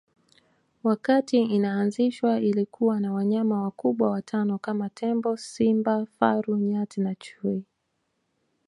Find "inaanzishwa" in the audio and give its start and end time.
1.43-2.39